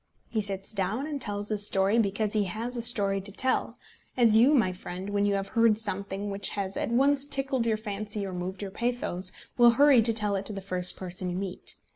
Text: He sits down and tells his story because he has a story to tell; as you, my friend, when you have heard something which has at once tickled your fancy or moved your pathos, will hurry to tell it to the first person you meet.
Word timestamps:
He 0.31 0.41
sits 0.41 0.71
down 0.71 1.05
and 1.05 1.21
tells 1.21 1.49
his 1.49 1.63
story 1.67 1.99
because 1.99 2.33
he 2.33 2.45
has 2.45 2.75
a 2.75 2.81
story 2.81 3.21
to 3.21 3.31
tell; 3.31 3.75
as 4.17 4.35
you, 4.35 4.55
my 4.55 4.73
friend, 4.73 5.11
when 5.11 5.27
you 5.27 5.35
have 5.35 5.49
heard 5.49 5.77
something 5.77 6.31
which 6.31 6.49
has 6.57 6.75
at 6.75 6.89
once 6.89 7.23
tickled 7.27 7.67
your 7.67 7.77
fancy 7.77 8.25
or 8.25 8.33
moved 8.33 8.63
your 8.63 8.71
pathos, 8.71 9.31
will 9.59 9.73
hurry 9.77 10.01
to 10.01 10.11
tell 10.11 10.35
it 10.35 10.47
to 10.47 10.53
the 10.53 10.59
first 10.59 10.95
person 10.95 11.29
you 11.29 11.37
meet. 11.37 11.75